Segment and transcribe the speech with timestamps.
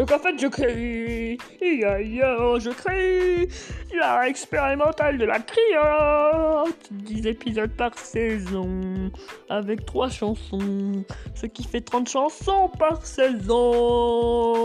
[0.00, 3.46] Donc en fait, je crée, je crée
[3.94, 6.88] la expérimentale de la criotte.
[6.90, 9.10] 10 épisodes par saison,
[9.50, 14.59] avec 3 chansons, ce qui fait 30 chansons par saison.